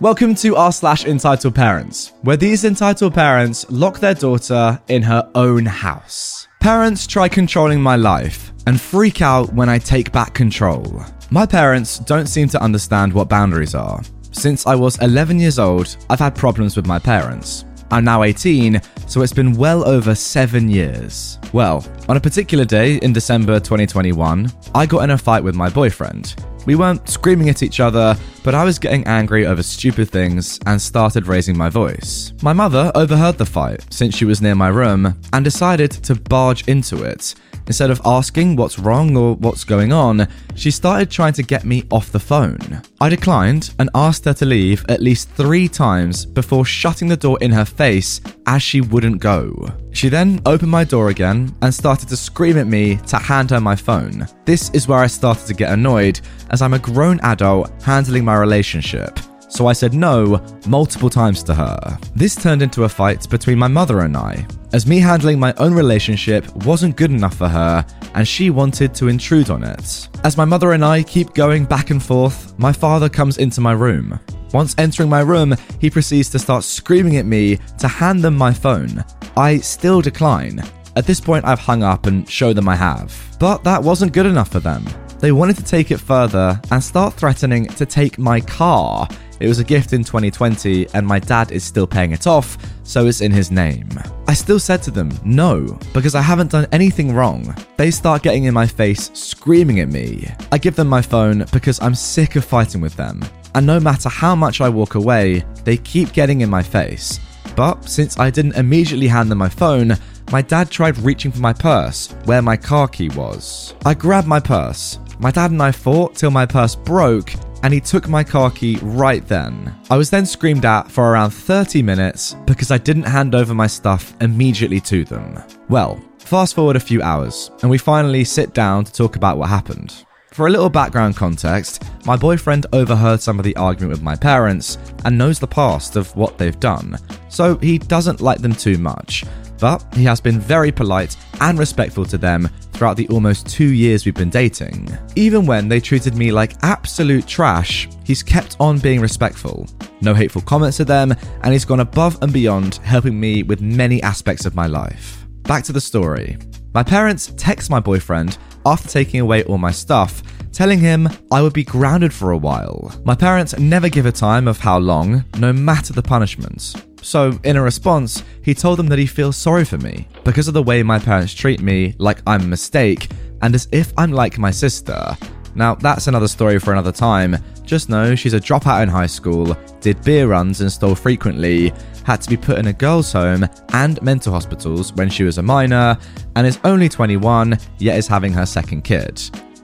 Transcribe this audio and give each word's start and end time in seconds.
Welcome 0.00 0.34
to 0.36 0.56
r 0.56 0.72
slash 0.72 1.04
entitled 1.04 1.54
parents, 1.54 2.12
where 2.22 2.38
these 2.38 2.64
entitled 2.64 3.12
parents 3.12 3.66
lock 3.68 3.98
their 4.00 4.14
daughter 4.14 4.80
in 4.88 5.02
her 5.02 5.30
own 5.34 5.66
house. 5.66 6.48
Parents 6.58 7.06
try 7.06 7.28
controlling 7.28 7.82
my 7.82 7.96
life 7.96 8.50
and 8.66 8.80
freak 8.80 9.20
out 9.20 9.52
when 9.52 9.68
I 9.68 9.76
take 9.76 10.10
back 10.10 10.32
control. 10.32 11.04
My 11.30 11.44
parents 11.44 11.98
don't 11.98 12.28
seem 12.28 12.48
to 12.48 12.62
understand 12.62 13.12
what 13.12 13.28
boundaries 13.28 13.74
are. 13.74 14.00
Since 14.32 14.66
I 14.66 14.74
was 14.74 14.98
11 15.02 15.38
years 15.38 15.58
old, 15.58 15.94
I've 16.08 16.18
had 16.18 16.34
problems 16.34 16.76
with 16.76 16.86
my 16.86 16.98
parents. 16.98 17.66
I'm 17.90 18.04
now 18.04 18.22
18, 18.22 18.80
so 19.06 19.20
it's 19.20 19.34
been 19.34 19.52
well 19.52 19.86
over 19.86 20.14
seven 20.14 20.70
years. 20.70 21.38
Well, 21.52 21.86
on 22.08 22.16
a 22.16 22.20
particular 22.20 22.64
day 22.64 22.96
in 23.02 23.12
December 23.12 23.60
2021, 23.60 24.50
I 24.74 24.86
got 24.86 25.04
in 25.04 25.10
a 25.10 25.18
fight 25.18 25.44
with 25.44 25.54
my 25.54 25.68
boyfriend. 25.68 26.36
We 26.66 26.74
weren't 26.76 27.08
screaming 27.08 27.48
at 27.48 27.62
each 27.62 27.80
other, 27.80 28.16
but 28.44 28.54
I 28.54 28.64
was 28.64 28.78
getting 28.78 29.06
angry 29.06 29.46
over 29.46 29.62
stupid 29.62 30.10
things 30.10 30.58
and 30.66 30.80
started 30.80 31.26
raising 31.26 31.56
my 31.56 31.68
voice. 31.68 32.32
My 32.42 32.52
mother 32.52 32.92
overheard 32.94 33.38
the 33.38 33.46
fight 33.46 33.84
since 33.90 34.16
she 34.16 34.24
was 34.24 34.42
near 34.42 34.54
my 34.54 34.68
room 34.68 35.18
and 35.32 35.44
decided 35.44 35.90
to 35.90 36.14
barge 36.14 36.68
into 36.68 37.02
it. 37.02 37.34
Instead 37.66 37.90
of 37.90 38.00
asking 38.04 38.56
what's 38.56 38.80
wrong 38.80 39.16
or 39.16 39.36
what's 39.36 39.62
going 39.62 39.92
on, 39.92 40.26
she 40.56 40.70
started 40.70 41.10
trying 41.10 41.32
to 41.34 41.42
get 41.42 41.64
me 41.64 41.84
off 41.90 42.10
the 42.10 42.18
phone. 42.18 42.82
I 43.00 43.08
declined 43.08 43.72
and 43.78 43.88
asked 43.94 44.24
her 44.24 44.34
to 44.34 44.44
leave 44.44 44.84
at 44.88 45.00
least 45.00 45.30
three 45.30 45.68
times 45.68 46.26
before 46.26 46.64
shutting 46.64 47.08
the 47.08 47.16
door 47.16 47.38
in 47.40 47.52
her 47.52 47.64
face 47.64 48.20
as 48.46 48.62
she 48.62 48.80
wouldn't 48.80 49.20
go. 49.20 49.72
She 49.92 50.08
then 50.08 50.40
opened 50.46 50.70
my 50.70 50.84
door 50.84 51.10
again 51.10 51.54
and 51.62 51.74
started 51.74 52.08
to 52.08 52.16
scream 52.16 52.56
at 52.58 52.66
me 52.66 52.96
to 53.08 53.16
hand 53.16 53.50
her 53.50 53.60
my 53.60 53.76
phone. 53.76 54.26
This 54.44 54.70
is 54.70 54.88
where 54.88 55.00
I 55.00 55.06
started 55.06 55.46
to 55.46 55.54
get 55.54 55.72
annoyed, 55.72 56.20
as 56.50 56.62
I'm 56.62 56.74
a 56.74 56.78
grown 56.78 57.20
adult 57.20 57.70
handling 57.82 58.24
my 58.24 58.36
relationship. 58.36 59.18
So 59.48 59.66
I 59.66 59.72
said 59.72 59.92
no 59.94 60.40
multiple 60.66 61.10
times 61.10 61.42
to 61.44 61.54
her. 61.54 61.98
This 62.14 62.36
turned 62.36 62.62
into 62.62 62.84
a 62.84 62.88
fight 62.88 63.28
between 63.28 63.58
my 63.58 63.66
mother 63.66 64.00
and 64.00 64.16
I, 64.16 64.46
as 64.72 64.86
me 64.86 65.00
handling 65.00 65.40
my 65.40 65.52
own 65.58 65.74
relationship 65.74 66.46
wasn't 66.64 66.96
good 66.96 67.10
enough 67.10 67.36
for 67.36 67.48
her 67.48 67.84
and 68.14 68.26
she 68.26 68.50
wanted 68.50 68.94
to 68.94 69.08
intrude 69.08 69.50
on 69.50 69.64
it. 69.64 70.08
As 70.22 70.36
my 70.36 70.44
mother 70.44 70.72
and 70.72 70.84
I 70.84 71.02
keep 71.02 71.34
going 71.34 71.64
back 71.64 71.90
and 71.90 72.02
forth, 72.02 72.56
my 72.58 72.72
father 72.72 73.08
comes 73.08 73.38
into 73.38 73.60
my 73.60 73.72
room. 73.72 74.20
Once 74.52 74.74
entering 74.78 75.08
my 75.08 75.20
room, 75.20 75.54
he 75.80 75.90
proceeds 75.90 76.28
to 76.30 76.38
start 76.38 76.64
screaming 76.64 77.16
at 77.16 77.26
me 77.26 77.58
to 77.78 77.88
hand 77.88 78.22
them 78.22 78.36
my 78.36 78.52
phone. 78.52 79.04
I 79.36 79.58
still 79.58 80.00
decline. 80.00 80.62
At 80.96 81.06
this 81.06 81.20
point, 81.20 81.44
I've 81.44 81.60
hung 81.60 81.82
up 81.82 82.06
and 82.06 82.28
show 82.28 82.52
them 82.52 82.68
I 82.68 82.74
have. 82.74 83.14
But 83.38 83.62
that 83.64 83.82
wasn't 83.82 84.12
good 84.12 84.26
enough 84.26 84.50
for 84.50 84.60
them. 84.60 84.84
They 85.20 85.32
wanted 85.32 85.56
to 85.56 85.64
take 85.64 85.90
it 85.90 85.98
further 85.98 86.60
and 86.70 86.82
start 86.82 87.14
threatening 87.14 87.66
to 87.66 87.86
take 87.86 88.18
my 88.18 88.40
car. 88.40 89.06
It 89.38 89.48
was 89.48 89.58
a 89.58 89.64
gift 89.64 89.92
in 89.92 90.02
2020 90.02 90.88
and 90.94 91.06
my 91.06 91.18
dad 91.18 91.52
is 91.52 91.62
still 91.62 91.86
paying 91.86 92.12
it 92.12 92.26
off, 92.26 92.58
so 92.84 93.06
it's 93.06 93.20
in 93.20 93.30
his 93.30 93.50
name. 93.50 93.88
I 94.26 94.34
still 94.34 94.58
said 94.58 94.82
to 94.82 94.90
them, 94.90 95.10
no, 95.24 95.78
because 95.92 96.14
I 96.14 96.22
haven't 96.22 96.50
done 96.50 96.66
anything 96.72 97.14
wrong. 97.14 97.54
They 97.76 97.90
start 97.90 98.22
getting 98.22 98.44
in 98.44 98.54
my 98.54 98.66
face, 98.66 99.10
screaming 99.14 99.80
at 99.80 99.88
me. 99.88 100.28
I 100.52 100.58
give 100.58 100.76
them 100.76 100.88
my 100.88 101.02
phone 101.02 101.44
because 101.52 101.80
I'm 101.80 101.94
sick 101.94 102.36
of 102.36 102.44
fighting 102.44 102.80
with 102.80 102.96
them. 102.96 103.22
And 103.54 103.66
no 103.66 103.80
matter 103.80 104.08
how 104.08 104.34
much 104.34 104.60
I 104.60 104.68
walk 104.68 104.94
away, 104.94 105.44
they 105.64 105.76
keep 105.76 106.12
getting 106.12 106.40
in 106.40 106.50
my 106.50 106.62
face. 106.62 107.20
But 107.56 107.88
since 107.88 108.18
I 108.18 108.30
didn't 108.30 108.56
immediately 108.56 109.08
hand 109.08 109.30
them 109.30 109.38
my 109.38 109.48
phone, 109.48 109.96
my 110.30 110.42
dad 110.42 110.70
tried 110.70 110.96
reaching 110.98 111.32
for 111.32 111.40
my 111.40 111.52
purse, 111.52 112.12
where 112.24 112.42
my 112.42 112.56
car 112.56 112.86
key 112.86 113.08
was. 113.10 113.74
I 113.84 113.94
grabbed 113.94 114.28
my 114.28 114.40
purse. 114.40 114.98
My 115.18 115.30
dad 115.30 115.50
and 115.50 115.62
I 115.62 115.72
fought 115.72 116.14
till 116.14 116.30
my 116.30 116.46
purse 116.46 116.74
broke, 116.76 117.32
and 117.62 117.74
he 117.74 117.80
took 117.80 118.08
my 118.08 118.24
car 118.24 118.50
key 118.50 118.78
right 118.82 119.26
then. 119.26 119.74
I 119.90 119.96
was 119.96 120.08
then 120.08 120.24
screamed 120.24 120.64
at 120.64 120.90
for 120.90 121.10
around 121.10 121.30
30 121.30 121.82
minutes 121.82 122.36
because 122.46 122.70
I 122.70 122.78
didn't 122.78 123.02
hand 123.02 123.34
over 123.34 123.52
my 123.52 123.66
stuff 123.66 124.14
immediately 124.20 124.80
to 124.82 125.04
them. 125.04 125.42
Well, 125.68 126.02
fast 126.18 126.54
forward 126.54 126.76
a 126.76 126.80
few 126.80 127.02
hours, 127.02 127.50
and 127.62 127.70
we 127.70 127.78
finally 127.78 128.24
sit 128.24 128.54
down 128.54 128.84
to 128.84 128.92
talk 128.92 129.16
about 129.16 129.36
what 129.36 129.48
happened. 129.48 130.04
For 130.32 130.46
a 130.46 130.50
little 130.50 130.70
background 130.70 131.16
context, 131.16 131.82
my 132.06 132.16
boyfriend 132.16 132.66
overheard 132.72 133.20
some 133.20 133.40
of 133.40 133.44
the 133.44 133.56
argument 133.56 133.90
with 133.90 134.02
my 134.02 134.14
parents 134.14 134.78
and 135.04 135.18
knows 135.18 135.40
the 135.40 135.48
past 135.48 135.96
of 135.96 136.14
what 136.14 136.38
they've 136.38 136.60
done, 136.60 136.96
so 137.28 137.56
he 137.58 137.78
doesn't 137.78 138.20
like 138.20 138.38
them 138.38 138.54
too 138.54 138.78
much. 138.78 139.24
But 139.58 139.84
he 139.92 140.04
has 140.04 140.20
been 140.20 140.38
very 140.38 140.70
polite 140.70 141.16
and 141.40 141.58
respectful 141.58 142.04
to 142.06 142.16
them 142.16 142.48
throughout 142.72 142.96
the 142.96 143.08
almost 143.08 143.48
two 143.48 143.72
years 143.72 144.06
we've 144.06 144.14
been 144.14 144.30
dating. 144.30 144.96
Even 145.16 145.46
when 145.46 145.68
they 145.68 145.80
treated 145.80 146.14
me 146.14 146.30
like 146.30 146.54
absolute 146.62 147.26
trash, 147.26 147.88
he's 148.04 148.22
kept 148.22 148.56
on 148.60 148.78
being 148.78 149.00
respectful. 149.00 149.66
No 150.00 150.14
hateful 150.14 150.42
comments 150.42 150.76
to 150.76 150.84
them, 150.84 151.12
and 151.42 151.52
he's 151.52 151.64
gone 151.64 151.80
above 151.80 152.22
and 152.22 152.32
beyond 152.32 152.76
helping 152.76 153.18
me 153.18 153.42
with 153.42 153.60
many 153.60 154.00
aspects 154.04 154.46
of 154.46 154.54
my 154.54 154.68
life. 154.68 155.26
Back 155.42 155.64
to 155.64 155.72
the 155.72 155.80
story. 155.80 156.38
My 156.72 156.84
parents 156.84 157.32
text 157.36 157.68
my 157.68 157.80
boyfriend 157.80 158.38
after 158.66 158.88
taking 158.88 159.20
away 159.20 159.44
all 159.44 159.58
my 159.58 159.70
stuff, 159.70 160.22
telling 160.52 160.78
him 160.78 161.08
I 161.30 161.42
would 161.42 161.52
be 161.52 161.64
grounded 161.64 162.12
for 162.12 162.32
a 162.32 162.38
while. 162.38 162.92
My 163.04 163.14
parents 163.14 163.58
never 163.58 163.88
give 163.88 164.06
a 164.06 164.12
time 164.12 164.48
of 164.48 164.58
how 164.58 164.78
long, 164.78 165.24
no 165.38 165.52
matter 165.52 165.92
the 165.92 166.02
punishments. 166.02 166.74
So, 167.02 167.38
in 167.44 167.56
a 167.56 167.62
response, 167.62 168.22
he 168.44 168.54
told 168.54 168.78
them 168.78 168.88
that 168.88 168.98
he 168.98 169.06
feels 169.06 169.36
sorry 169.36 169.64
for 169.64 169.78
me 169.78 170.06
because 170.24 170.48
of 170.48 170.54
the 170.54 170.62
way 170.62 170.82
my 170.82 170.98
parents 170.98 171.32
treat 171.32 171.60
me 171.60 171.94
like 171.98 172.20
I'm 172.26 172.42
a 172.42 172.46
mistake 172.46 173.08
and 173.42 173.54
as 173.54 173.68
if 173.72 173.92
I'm 173.96 174.12
like 174.12 174.38
my 174.38 174.50
sister. 174.50 175.16
Now, 175.54 175.74
that's 175.74 176.06
another 176.06 176.28
story 176.28 176.58
for 176.58 176.72
another 176.72 176.92
time. 176.92 177.36
Just 177.64 177.88
know 177.88 178.14
she's 178.14 178.34
a 178.34 178.40
dropout 178.40 178.82
in 178.82 178.88
high 178.88 179.06
school, 179.06 179.56
did 179.80 180.02
beer 180.02 180.28
runs 180.28 180.60
and 180.60 180.70
stole 180.70 180.94
frequently, 180.94 181.72
had 182.04 182.20
to 182.22 182.30
be 182.30 182.36
put 182.36 182.58
in 182.58 182.66
a 182.66 182.72
girls' 182.72 183.12
home 183.12 183.46
and 183.72 184.00
mental 184.02 184.32
hospitals 184.32 184.92
when 184.94 185.10
she 185.10 185.24
was 185.24 185.38
a 185.38 185.42
minor, 185.42 185.96
and 186.36 186.46
is 186.46 186.58
only 186.64 186.88
21 186.88 187.58
yet 187.78 187.96
is 187.96 188.06
having 188.06 188.32
her 188.32 188.46
second 188.46 188.82
kid. 188.82 189.22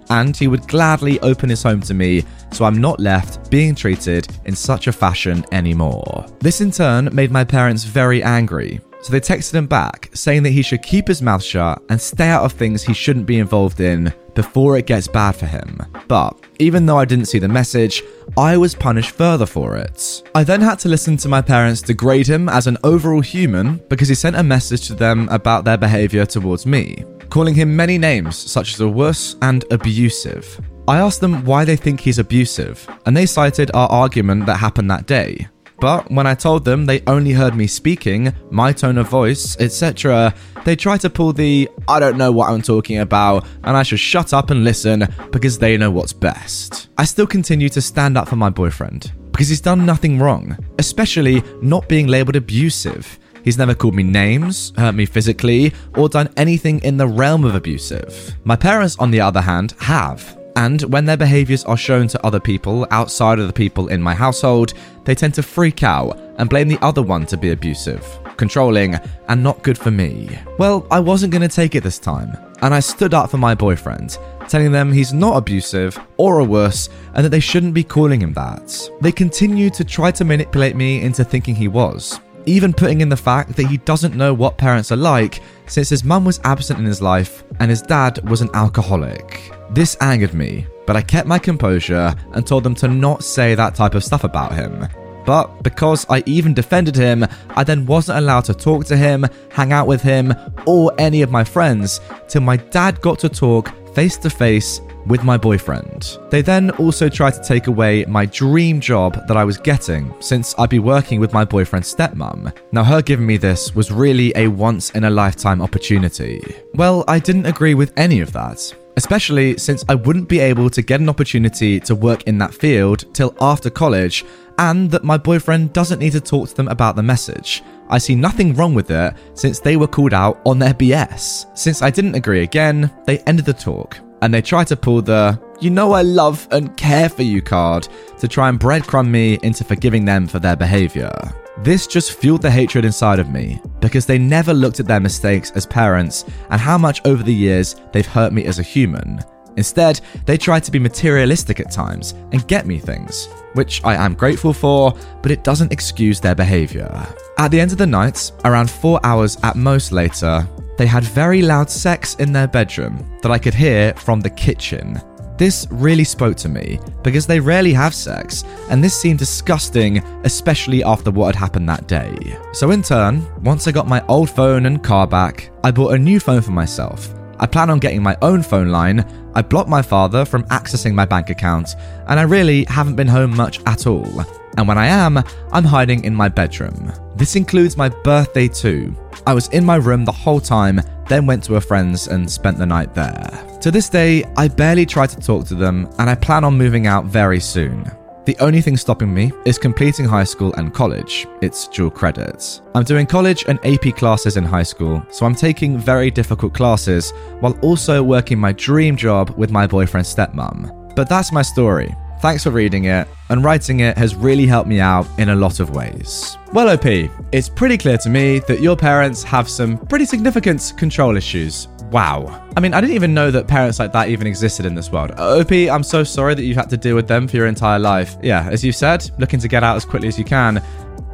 And 0.08 0.36
he 0.36 0.46
would 0.46 0.68
gladly 0.68 1.18
open 1.20 1.48
his 1.48 1.62
home 1.62 1.80
to 1.82 1.94
me 1.94 2.24
so 2.52 2.64
I'm 2.64 2.80
not 2.80 3.00
left 3.00 3.50
being 3.50 3.74
treated 3.74 4.28
in 4.44 4.54
such 4.54 4.86
a 4.86 4.92
fashion 4.92 5.44
anymore. 5.52 6.26
This 6.40 6.60
in 6.60 6.70
turn 6.70 7.08
made 7.12 7.30
my 7.30 7.44
parents 7.44 7.84
very 7.84 8.22
angry. 8.22 8.80
So 9.06 9.12
they 9.12 9.20
texted 9.20 9.54
him 9.54 9.68
back, 9.68 10.10
saying 10.14 10.42
that 10.42 10.50
he 10.50 10.62
should 10.62 10.82
keep 10.82 11.06
his 11.06 11.22
mouth 11.22 11.40
shut 11.40 11.80
and 11.90 12.00
stay 12.00 12.26
out 12.26 12.42
of 12.42 12.54
things 12.54 12.82
he 12.82 12.92
shouldn't 12.92 13.24
be 13.24 13.38
involved 13.38 13.78
in 13.78 14.12
before 14.34 14.76
it 14.76 14.86
gets 14.86 15.06
bad 15.06 15.36
for 15.36 15.46
him. 15.46 15.80
But 16.08 16.36
even 16.58 16.86
though 16.86 16.98
I 16.98 17.04
didn't 17.04 17.26
see 17.26 17.38
the 17.38 17.46
message, 17.46 18.02
I 18.36 18.56
was 18.56 18.74
punished 18.74 19.12
further 19.12 19.46
for 19.46 19.76
it. 19.76 20.24
I 20.34 20.42
then 20.42 20.60
had 20.60 20.80
to 20.80 20.88
listen 20.88 21.16
to 21.18 21.28
my 21.28 21.40
parents 21.40 21.82
degrade 21.82 22.26
him 22.26 22.48
as 22.48 22.66
an 22.66 22.78
overall 22.82 23.20
human 23.20 23.80
because 23.88 24.08
he 24.08 24.16
sent 24.16 24.34
a 24.34 24.42
message 24.42 24.88
to 24.88 24.94
them 24.94 25.28
about 25.28 25.64
their 25.64 25.78
behaviour 25.78 26.26
towards 26.26 26.66
me, 26.66 27.04
calling 27.30 27.54
him 27.54 27.76
many 27.76 27.98
names 27.98 28.34
such 28.34 28.74
as 28.74 28.80
a 28.80 28.88
wuss 28.88 29.36
and 29.40 29.64
abusive. 29.70 30.60
I 30.88 30.98
asked 30.98 31.20
them 31.20 31.44
why 31.44 31.64
they 31.64 31.76
think 31.76 32.00
he's 32.00 32.18
abusive, 32.18 32.84
and 33.06 33.16
they 33.16 33.26
cited 33.26 33.70
our 33.72 33.88
argument 33.88 34.46
that 34.46 34.56
happened 34.56 34.90
that 34.90 35.06
day. 35.06 35.46
But 35.78 36.10
when 36.10 36.26
I 36.26 36.34
told 36.34 36.64
them 36.64 36.86
they 36.86 37.02
only 37.06 37.32
heard 37.32 37.54
me 37.54 37.66
speaking, 37.66 38.32
my 38.50 38.72
tone 38.72 38.98
of 38.98 39.08
voice, 39.08 39.56
etc., 39.60 40.34
they 40.64 40.74
tried 40.74 41.00
to 41.02 41.10
pull 41.10 41.32
the 41.32 41.68
I 41.88 42.00
don't 42.00 42.16
know 42.16 42.32
what 42.32 42.50
I'm 42.50 42.62
talking 42.62 42.98
about 42.98 43.46
and 43.64 43.76
I 43.76 43.82
should 43.82 44.00
shut 44.00 44.32
up 44.32 44.50
and 44.50 44.64
listen 44.64 45.06
because 45.30 45.58
they 45.58 45.76
know 45.76 45.90
what's 45.90 46.12
best. 46.12 46.88
I 46.98 47.04
still 47.04 47.26
continue 47.26 47.68
to 47.70 47.80
stand 47.80 48.16
up 48.16 48.28
for 48.28 48.36
my 48.36 48.50
boyfriend 48.50 49.12
because 49.30 49.48
he's 49.48 49.60
done 49.60 49.84
nothing 49.84 50.18
wrong, 50.18 50.56
especially 50.78 51.42
not 51.60 51.88
being 51.88 52.06
labeled 52.06 52.36
abusive. 52.36 53.18
He's 53.44 53.58
never 53.58 53.74
called 53.74 53.94
me 53.94 54.02
names, 54.02 54.72
hurt 54.76 54.96
me 54.96 55.06
physically, 55.06 55.72
or 55.94 56.08
done 56.08 56.32
anything 56.36 56.80
in 56.80 56.96
the 56.96 57.06
realm 57.06 57.44
of 57.44 57.54
abusive. 57.54 58.34
My 58.44 58.56
parents, 58.56 58.96
on 58.98 59.12
the 59.12 59.20
other 59.20 59.40
hand, 59.40 59.74
have. 59.78 60.36
And 60.56 60.82
when 60.82 61.04
their 61.04 61.16
behaviors 61.16 61.64
are 61.64 61.76
shown 61.76 62.08
to 62.08 62.26
other 62.26 62.40
people 62.40 62.86
outside 62.90 63.38
of 63.38 63.46
the 63.46 63.52
people 63.52 63.88
in 63.88 64.02
my 64.02 64.14
household, 64.14 64.72
they 65.04 65.14
tend 65.14 65.34
to 65.34 65.42
freak 65.42 65.82
out 65.82 66.18
and 66.38 66.50
blame 66.50 66.66
the 66.68 66.82
other 66.82 67.02
one 67.02 67.26
to 67.26 67.36
be 67.36 67.50
abusive. 67.50 68.04
controlling, 68.36 68.96
and 69.28 69.42
not 69.42 69.62
good 69.62 69.78
for 69.78 69.90
me. 69.90 70.38
Well, 70.58 70.86
I 70.90 71.00
wasn't 71.00 71.32
going 71.32 71.48
to 71.48 71.54
take 71.54 71.74
it 71.74 71.82
this 71.82 71.98
time, 71.98 72.36
and 72.62 72.74
I 72.74 72.80
stood 72.80 73.14
up 73.14 73.30
for 73.30 73.38
my 73.38 73.54
boyfriend, 73.54 74.18
telling 74.48 74.72
them 74.72 74.92
he's 74.92 75.12
not 75.12 75.36
abusive 75.36 75.98
or 76.16 76.38
a 76.38 76.44
worse, 76.44 76.88
and 77.14 77.24
that 77.24 77.30
they 77.30 77.40
shouldn't 77.40 77.74
be 77.74 77.84
calling 77.84 78.20
him 78.20 78.32
that. 78.34 78.90
They 79.00 79.12
continued 79.12 79.74
to 79.74 79.84
try 79.84 80.10
to 80.12 80.24
manipulate 80.24 80.76
me 80.76 81.02
into 81.02 81.24
thinking 81.24 81.54
he 81.54 81.68
was, 81.68 82.20
even 82.46 82.72
putting 82.72 83.00
in 83.00 83.08
the 83.08 83.16
fact 83.16 83.56
that 83.56 83.66
he 83.66 83.76
doesn't 83.78 84.16
know 84.16 84.32
what 84.32 84.56
parents 84.56 84.92
are 84.92 84.96
like 84.96 85.42
since 85.66 85.88
his 85.88 86.04
mum 86.04 86.24
was 86.24 86.40
absent 86.44 86.78
in 86.78 86.84
his 86.84 87.02
life 87.02 87.44
and 87.60 87.70
his 87.70 87.82
dad 87.82 88.26
was 88.28 88.40
an 88.40 88.50
alcoholic. 88.54 89.52
This 89.70 89.96
angered 90.00 90.32
me, 90.32 90.66
but 90.86 90.96
I 90.96 91.02
kept 91.02 91.26
my 91.26 91.38
composure 91.38 92.14
and 92.32 92.46
told 92.46 92.62
them 92.62 92.74
to 92.76 92.88
not 92.88 93.24
say 93.24 93.54
that 93.54 93.74
type 93.74 93.94
of 93.94 94.04
stuff 94.04 94.24
about 94.24 94.54
him. 94.54 94.86
But 95.26 95.64
because 95.64 96.06
I 96.08 96.22
even 96.24 96.54
defended 96.54 96.94
him, 96.94 97.26
I 97.50 97.64
then 97.64 97.84
wasn't 97.84 98.18
allowed 98.18 98.44
to 98.44 98.54
talk 98.54 98.84
to 98.86 98.96
him, 98.96 99.26
hang 99.50 99.72
out 99.72 99.88
with 99.88 100.00
him, 100.00 100.32
or 100.66 100.94
any 100.98 101.22
of 101.22 101.32
my 101.32 101.42
friends 101.42 102.00
till 102.28 102.42
my 102.42 102.56
dad 102.56 103.00
got 103.00 103.18
to 103.18 103.28
talk 103.28 103.72
face 103.92 104.16
to 104.18 104.30
face 104.30 104.80
with 105.06 105.24
my 105.24 105.36
boyfriend. 105.36 106.18
They 106.30 106.42
then 106.42 106.70
also 106.72 107.08
tried 107.08 107.34
to 107.34 107.42
take 107.42 107.66
away 107.66 108.04
my 108.06 108.26
dream 108.26 108.80
job 108.80 109.26
that 109.26 109.36
I 109.36 109.44
was 109.44 109.58
getting 109.58 110.14
since 110.20 110.54
I'd 110.58 110.70
be 110.70 110.78
working 110.78 111.20
with 111.20 111.32
my 111.32 111.44
boyfriend's 111.44 111.94
stepmom. 111.94 112.56
Now, 112.72 112.84
her 112.84 113.02
giving 113.02 113.26
me 113.26 113.36
this 113.36 113.74
was 113.74 113.90
really 113.90 114.32
a 114.36 114.48
once 114.48 114.90
in 114.90 115.04
a 115.04 115.10
lifetime 115.10 115.62
opportunity. 115.62 116.42
Well, 116.74 117.04
I 117.08 117.18
didn't 117.18 117.46
agree 117.46 117.74
with 117.74 117.92
any 117.96 118.20
of 118.20 118.32
that 118.32 118.74
especially 118.96 119.58
since 119.58 119.84
I 119.88 119.94
wouldn't 119.94 120.28
be 120.28 120.40
able 120.40 120.70
to 120.70 120.82
get 120.82 121.00
an 121.00 121.08
opportunity 121.08 121.78
to 121.80 121.94
work 121.94 122.22
in 122.24 122.38
that 122.38 122.54
field 122.54 123.04
till 123.14 123.34
after 123.40 123.70
college, 123.70 124.24
and 124.58 124.90
that 124.90 125.04
my 125.04 125.18
boyfriend 125.18 125.72
doesn't 125.72 125.98
need 125.98 126.12
to 126.12 126.20
talk 126.20 126.48
to 126.48 126.54
them 126.54 126.68
about 126.68 126.96
the 126.96 127.02
message. 127.02 127.62
I 127.88 127.98
see 127.98 128.14
nothing 128.14 128.54
wrong 128.54 128.74
with 128.74 128.90
it 128.90 129.14
since 129.34 129.60
they 129.60 129.76
were 129.76 129.86
called 129.86 130.14
out 130.14 130.40
on 130.44 130.58
their 130.58 130.74
BS. 130.74 131.56
Since 131.56 131.82
I 131.82 131.90
didn't 131.90 132.14
agree 132.14 132.42
again, 132.42 132.90
they 133.04 133.18
ended 133.20 133.44
the 133.44 133.52
talk 133.52 134.00
and 134.26 134.34
they 134.34 134.42
try 134.42 134.64
to 134.64 134.76
pull 134.76 135.00
the 135.00 135.40
you 135.60 135.70
know 135.70 135.92
I 135.92 136.02
love 136.02 136.48
and 136.50 136.76
care 136.76 137.08
for 137.08 137.22
you 137.22 137.40
card 137.40 137.86
to 138.18 138.26
try 138.26 138.48
and 138.48 138.58
breadcrumb 138.58 139.08
me 139.08 139.38
into 139.44 139.62
forgiving 139.62 140.04
them 140.04 140.26
for 140.26 140.40
their 140.40 140.56
behaviour. 140.56 141.12
This 141.58 141.86
just 141.86 142.18
fueled 142.18 142.42
the 142.42 142.50
hatred 142.50 142.84
inside 142.84 143.20
of 143.20 143.30
me 143.30 143.60
because 143.78 144.04
they 144.04 144.18
never 144.18 144.52
looked 144.52 144.80
at 144.80 144.88
their 144.88 144.98
mistakes 144.98 145.52
as 145.52 145.64
parents 145.64 146.24
and 146.50 146.60
how 146.60 146.76
much 146.76 147.00
over 147.06 147.22
the 147.22 147.32
years 147.32 147.76
they've 147.92 148.04
hurt 148.04 148.32
me 148.32 148.46
as 148.46 148.58
a 148.58 148.64
human. 148.64 149.20
Instead, 149.56 150.00
they 150.24 150.36
tried 150.36 150.64
to 150.64 150.72
be 150.72 150.80
materialistic 150.80 151.60
at 151.60 151.70
times 151.70 152.12
and 152.32 152.48
get 152.48 152.66
me 152.66 152.80
things, 152.80 153.28
which 153.52 153.80
I 153.84 153.94
am 153.94 154.14
grateful 154.14 154.52
for, 154.52 154.92
but 155.22 155.30
it 155.30 155.44
doesn't 155.44 155.72
excuse 155.72 156.18
their 156.18 156.34
behaviour. 156.34 156.90
At 157.38 157.52
the 157.52 157.60
end 157.60 157.70
of 157.70 157.78
the 157.78 157.86
night, 157.86 158.32
around 158.44 158.68
four 158.72 158.98
hours 159.04 159.38
at 159.44 159.54
most 159.54 159.92
later, 159.92 160.46
they 160.76 160.86
had 160.86 161.04
very 161.04 161.42
loud 161.42 161.70
sex 161.70 162.14
in 162.16 162.32
their 162.32 162.46
bedroom 162.46 163.18
that 163.22 163.32
I 163.32 163.38
could 163.38 163.54
hear 163.54 163.94
from 163.94 164.20
the 164.20 164.30
kitchen. 164.30 165.00
This 165.38 165.66
really 165.70 166.04
spoke 166.04 166.36
to 166.38 166.48
me 166.48 166.80
because 167.02 167.26
they 167.26 167.40
rarely 167.40 167.74
have 167.74 167.94
sex, 167.94 168.42
and 168.70 168.82
this 168.82 168.98
seemed 168.98 169.18
disgusting, 169.18 169.98
especially 170.24 170.82
after 170.82 171.10
what 171.10 171.34
had 171.34 171.36
happened 171.36 171.68
that 171.68 171.86
day. 171.86 172.38
So, 172.52 172.70
in 172.70 172.82
turn, 172.82 173.26
once 173.42 173.68
I 173.68 173.72
got 173.72 173.86
my 173.86 174.04
old 174.06 174.30
phone 174.30 174.64
and 174.64 174.82
car 174.82 175.06
back, 175.06 175.50
I 175.62 175.70
bought 175.70 175.94
a 175.94 175.98
new 175.98 176.20
phone 176.20 176.40
for 176.40 176.52
myself. 176.52 177.14
I 177.38 177.46
plan 177.46 177.68
on 177.68 177.80
getting 177.80 178.02
my 178.02 178.16
own 178.22 178.42
phone 178.42 178.68
line. 178.68 179.04
I 179.34 179.42
blocked 179.42 179.68
my 179.68 179.82
father 179.82 180.24
from 180.24 180.44
accessing 180.44 180.94
my 180.94 181.04
bank 181.04 181.28
account, 181.28 181.74
and 182.08 182.18
I 182.18 182.22
really 182.22 182.64
haven't 182.64 182.96
been 182.96 183.08
home 183.08 183.36
much 183.36 183.60
at 183.66 183.86
all. 183.86 184.24
And 184.56 184.66
when 184.66 184.78
I 184.78 184.86
am, 184.86 185.22
I'm 185.52 185.64
hiding 185.64 186.04
in 186.04 186.14
my 186.14 186.28
bedroom. 186.28 186.92
This 187.14 187.36
includes 187.36 187.76
my 187.76 187.88
birthday 187.88 188.48
too. 188.48 188.94
I 189.26 189.34
was 189.34 189.48
in 189.48 189.64
my 189.64 189.76
room 189.76 190.04
the 190.04 190.12
whole 190.12 190.40
time, 190.40 190.80
then 191.08 191.26
went 191.26 191.44
to 191.44 191.56
a 191.56 191.60
friend's 191.60 192.08
and 192.08 192.30
spent 192.30 192.58
the 192.58 192.66
night 192.66 192.94
there. 192.94 193.58
To 193.60 193.70
this 193.70 193.88
day, 193.88 194.24
I 194.36 194.48
barely 194.48 194.86
try 194.86 195.06
to 195.06 195.20
talk 195.20 195.46
to 195.46 195.54
them, 195.54 195.88
and 195.98 196.08
I 196.08 196.14
plan 196.14 196.44
on 196.44 196.58
moving 196.58 196.86
out 196.86 197.06
very 197.06 197.40
soon. 197.40 197.90
The 198.26 198.36
only 198.40 198.60
thing 198.60 198.76
stopping 198.76 199.14
me 199.14 199.30
is 199.44 199.56
completing 199.56 200.04
high 200.04 200.24
school 200.24 200.52
and 200.54 200.74
college. 200.74 201.28
It's 201.42 201.68
dual 201.68 201.90
credits. 201.90 202.60
I'm 202.74 202.82
doing 202.82 203.06
college 203.06 203.44
and 203.46 203.64
AP 203.64 203.94
classes 203.96 204.36
in 204.36 204.44
high 204.44 204.64
school, 204.64 205.00
so 205.10 205.26
I'm 205.26 205.34
taking 205.36 205.78
very 205.78 206.10
difficult 206.10 206.52
classes 206.52 207.12
while 207.38 207.56
also 207.60 208.02
working 208.02 208.38
my 208.38 208.52
dream 208.52 208.96
job 208.96 209.30
with 209.36 209.52
my 209.52 209.66
boyfriend's 209.66 210.12
stepmom. 210.12 210.94
But 210.96 211.08
that's 211.08 211.30
my 211.30 211.42
story. 211.42 211.94
Thanks 212.20 212.42
for 212.42 212.50
reading 212.50 212.84
it, 212.84 213.06
and 213.28 213.44
writing 213.44 213.80
it 213.80 213.96
has 213.98 214.14
really 214.14 214.46
helped 214.46 214.68
me 214.68 214.80
out 214.80 215.06
in 215.18 215.28
a 215.28 215.34
lot 215.34 215.60
of 215.60 215.70
ways. 215.70 216.36
Well, 216.52 216.70
OP, 216.70 216.86
it's 217.32 217.48
pretty 217.48 217.76
clear 217.76 217.98
to 217.98 218.08
me 218.08 218.38
that 218.40 218.60
your 218.60 218.76
parents 218.76 219.22
have 219.24 219.48
some 219.48 219.78
pretty 219.78 220.06
significant 220.06 220.72
control 220.76 221.16
issues. 221.16 221.68
Wow. 221.90 222.42
I 222.56 222.60
mean, 222.60 222.74
I 222.74 222.80
didn't 222.80 222.96
even 222.96 223.14
know 223.14 223.30
that 223.30 223.46
parents 223.46 223.78
like 223.78 223.92
that 223.92 224.08
even 224.08 224.26
existed 224.26 224.66
in 224.66 224.74
this 224.74 224.90
world. 224.90 225.12
OP, 225.12 225.52
I'm 225.52 225.82
so 225.82 226.02
sorry 226.02 226.34
that 226.34 226.42
you've 226.42 226.56
had 226.56 226.70
to 226.70 226.76
deal 226.76 226.96
with 226.96 227.06
them 227.06 227.28
for 227.28 227.36
your 227.36 227.46
entire 227.46 227.78
life. 227.78 228.16
Yeah, 228.22 228.48
as 228.50 228.64
you 228.64 228.72
said, 228.72 229.08
looking 229.18 229.38
to 229.40 229.48
get 229.48 229.62
out 229.62 229.76
as 229.76 229.84
quickly 229.84 230.08
as 230.08 230.18
you 230.18 230.24
can 230.24 230.62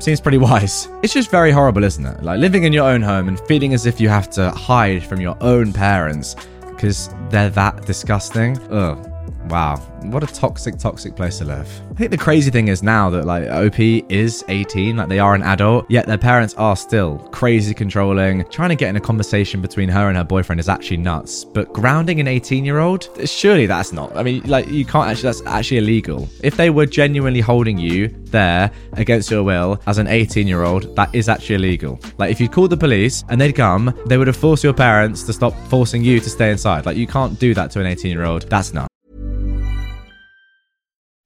seems 0.02 0.20
pretty 0.20 0.38
wise. 0.38 0.88
It's 1.02 1.12
just 1.12 1.30
very 1.30 1.52
horrible, 1.52 1.84
isn't 1.84 2.04
it? 2.04 2.22
Like 2.22 2.40
living 2.40 2.64
in 2.64 2.72
your 2.72 2.88
own 2.88 3.02
home 3.02 3.28
and 3.28 3.38
feeling 3.40 3.72
as 3.72 3.86
if 3.86 4.00
you 4.00 4.08
have 4.08 4.28
to 4.30 4.50
hide 4.50 5.04
from 5.04 5.20
your 5.20 5.36
own 5.40 5.72
parents 5.72 6.34
because 6.70 7.10
they're 7.30 7.50
that 7.50 7.86
disgusting. 7.86 8.58
Ugh. 8.70 9.11
Wow, 9.52 9.76
what 10.04 10.22
a 10.22 10.26
toxic, 10.26 10.78
toxic 10.78 11.14
place 11.14 11.36
to 11.36 11.44
live. 11.44 11.68
I 11.90 11.94
think 11.94 12.10
the 12.10 12.16
crazy 12.16 12.50
thing 12.50 12.68
is 12.68 12.82
now 12.82 13.10
that 13.10 13.26
like 13.26 13.46
OP 13.50 13.78
is 13.78 14.42
18, 14.48 14.96
like 14.96 15.10
they 15.10 15.18
are 15.18 15.34
an 15.34 15.42
adult, 15.42 15.84
yet 15.90 16.06
their 16.06 16.16
parents 16.16 16.54
are 16.54 16.74
still 16.74 17.18
crazy 17.32 17.74
controlling. 17.74 18.46
Trying 18.48 18.70
to 18.70 18.76
get 18.76 18.88
in 18.88 18.96
a 18.96 19.00
conversation 19.00 19.60
between 19.60 19.90
her 19.90 20.08
and 20.08 20.16
her 20.16 20.24
boyfriend 20.24 20.58
is 20.58 20.70
actually 20.70 20.96
nuts. 20.96 21.44
But 21.44 21.70
grounding 21.74 22.18
an 22.18 22.28
18 22.28 22.64
year 22.64 22.78
old, 22.78 23.10
surely 23.28 23.66
that's 23.66 23.92
not. 23.92 24.16
I 24.16 24.22
mean, 24.22 24.42
like 24.44 24.68
you 24.68 24.86
can't 24.86 25.10
actually, 25.10 25.24
that's 25.24 25.42
actually 25.44 25.76
illegal. 25.76 26.30
If 26.42 26.56
they 26.56 26.70
were 26.70 26.86
genuinely 26.86 27.40
holding 27.40 27.76
you 27.76 28.08
there 28.08 28.70
against 28.94 29.30
your 29.30 29.42
will 29.42 29.82
as 29.86 29.98
an 29.98 30.06
18 30.06 30.48
year 30.48 30.62
old, 30.62 30.96
that 30.96 31.14
is 31.14 31.28
actually 31.28 31.56
illegal. 31.56 32.00
Like 32.16 32.30
if 32.30 32.40
you 32.40 32.48
called 32.48 32.70
the 32.70 32.78
police 32.78 33.22
and 33.28 33.38
they'd 33.38 33.52
come, 33.52 33.92
they 34.06 34.16
would 34.16 34.28
have 34.28 34.36
forced 34.36 34.64
your 34.64 34.72
parents 34.72 35.24
to 35.24 35.34
stop 35.34 35.52
forcing 35.68 36.02
you 36.02 36.20
to 36.20 36.30
stay 36.30 36.50
inside. 36.50 36.86
Like 36.86 36.96
you 36.96 37.06
can't 37.06 37.38
do 37.38 37.52
that 37.52 37.70
to 37.72 37.80
an 37.80 37.86
18 37.86 38.10
year 38.10 38.24
old. 38.24 38.48
That's 38.48 38.72
nuts. 38.72 38.91